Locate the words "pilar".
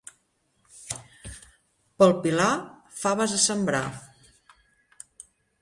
2.25-2.49